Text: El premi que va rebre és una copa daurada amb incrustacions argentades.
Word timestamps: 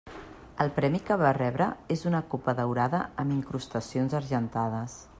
El 0.63 0.71
premi 0.77 1.01
que 1.09 1.17
va 1.23 1.33
rebre 1.37 1.67
és 1.97 2.05
una 2.13 2.23
copa 2.33 2.57
daurada 2.63 3.05
amb 3.25 3.39
incrustacions 3.39 4.21
argentades. 4.23 5.03